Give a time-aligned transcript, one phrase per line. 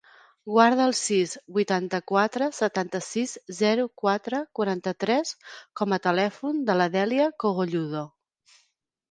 [0.51, 5.35] Guarda el sis, vuitanta-quatre, setanta-sis, zero, quatre, quaranta-tres
[5.83, 8.05] com a telèfon de la Dèlia Cogolludo.